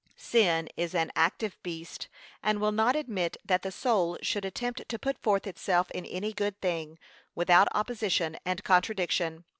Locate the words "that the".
3.45-3.71